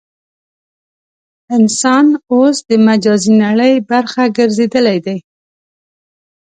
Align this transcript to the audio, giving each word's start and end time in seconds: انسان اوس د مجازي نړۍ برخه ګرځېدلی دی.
انسان 1.57 2.05
اوس 2.31 2.57
د 2.69 2.71
مجازي 2.87 3.33
نړۍ 3.43 3.73
برخه 3.89 4.23
ګرځېدلی 4.37 4.97
دی. 5.05 5.17